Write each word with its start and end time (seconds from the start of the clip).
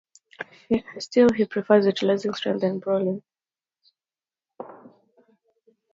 Still 0.97 1.29
he 1.29 1.45
prefers 1.45 1.85
utilizing 1.85 2.33
strength 2.33 2.63
and 2.63 2.81
brawling. 2.81 3.21